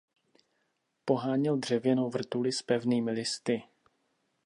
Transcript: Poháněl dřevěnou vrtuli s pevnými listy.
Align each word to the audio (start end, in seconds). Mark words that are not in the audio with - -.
Poháněl 1.05 1.57
dřevěnou 1.57 2.09
vrtuli 2.09 2.51
s 2.51 2.61
pevnými 2.63 3.11
listy. 3.11 3.63